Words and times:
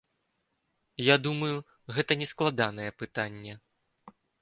Я 1.09 1.15
думаю, 1.27 1.57
гэта 1.99 2.19
нескладанае 2.25 2.91
пытанне. 3.03 3.53